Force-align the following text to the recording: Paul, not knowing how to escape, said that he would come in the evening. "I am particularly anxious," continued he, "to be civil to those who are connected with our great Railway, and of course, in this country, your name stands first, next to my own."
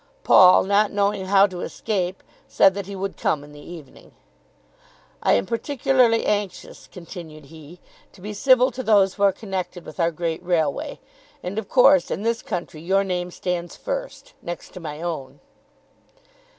Paul, 0.23 0.63
not 0.63 0.91
knowing 0.91 1.25
how 1.27 1.45
to 1.45 1.61
escape, 1.61 2.23
said 2.47 2.73
that 2.73 2.87
he 2.87 2.95
would 2.95 3.17
come 3.17 3.43
in 3.43 3.51
the 3.51 3.59
evening. 3.59 4.13
"I 5.21 5.33
am 5.33 5.45
particularly 5.45 6.25
anxious," 6.25 6.87
continued 6.87 7.45
he, 7.53 7.79
"to 8.13 8.19
be 8.19 8.33
civil 8.33 8.71
to 8.71 8.81
those 8.81 9.13
who 9.13 9.21
are 9.21 9.31
connected 9.31 9.85
with 9.85 9.99
our 9.99 10.09
great 10.09 10.43
Railway, 10.43 10.99
and 11.43 11.59
of 11.59 11.69
course, 11.69 12.09
in 12.09 12.23
this 12.23 12.41
country, 12.41 12.81
your 12.81 13.03
name 13.03 13.29
stands 13.29 13.75
first, 13.77 14.33
next 14.41 14.69
to 14.69 14.79
my 14.79 15.03
own." 15.03 15.39